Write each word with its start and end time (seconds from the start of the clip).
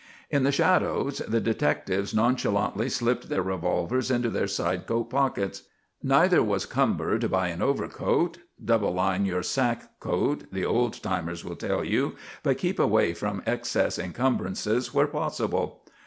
In 0.31 0.41
the 0.41 0.51
shadows 0.51 1.19
the 1.27 1.39
detectives 1.39 2.11
nonchalantly 2.11 2.89
slipped 2.89 3.29
their 3.29 3.43
revolvers 3.43 4.09
into 4.09 4.31
their 4.31 4.47
side 4.47 4.87
coat 4.87 5.11
pockets. 5.11 5.61
Neither 6.01 6.41
was 6.41 6.65
cumbered 6.65 7.29
by 7.29 7.49
an 7.49 7.61
overcoat; 7.61 8.39
double 8.65 8.95
line 8.95 9.25
your 9.25 9.43
sack 9.43 9.99
coat, 9.99 10.45
the 10.51 10.65
old 10.65 11.03
timers 11.03 11.45
will 11.45 11.55
tell 11.55 11.83
you, 11.83 12.15
but 12.41 12.57
keep 12.57 12.79
away 12.79 13.13
from 13.13 13.43
excess 13.45 13.99
encumbrances 13.99 14.91
where 14.91 15.05
possible. 15.05 15.85